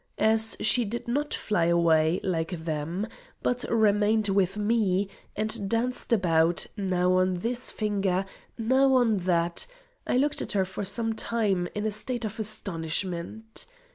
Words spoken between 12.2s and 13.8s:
of astonishment.